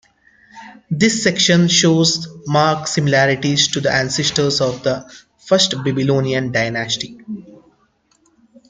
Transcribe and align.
This 0.89 1.21
section 1.21 1.67
shows 1.67 2.27
marked 2.47 2.89
similarities 2.89 3.67
to 3.67 3.81
the 3.81 3.91
ancestors 3.93 4.59
of 4.59 4.81
the 4.81 5.07
First 5.37 5.75
Babylonian 5.83 6.51
Dynasty. 6.51 7.19